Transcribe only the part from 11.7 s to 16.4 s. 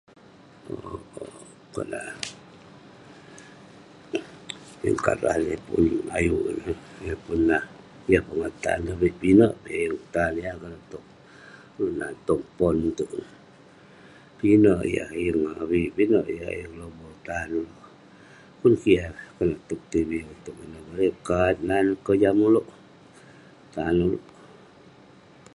konak tog pon itouk ineh, pinek yah yeng avik, pinek